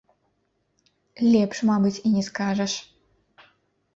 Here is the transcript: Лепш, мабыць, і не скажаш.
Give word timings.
Лепш, 1.33 1.57
мабыць, 1.69 1.93
і 2.09 2.13
не 2.15 2.23
скажаш. 2.31 2.73